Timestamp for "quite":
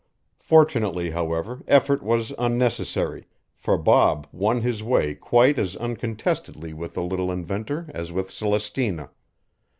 5.13-5.59